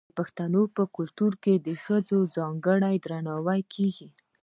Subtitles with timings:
[0.09, 1.53] د پښتنو په کلتور کې
[1.83, 4.07] ښځو ته ځانګړی درناوی کیږي.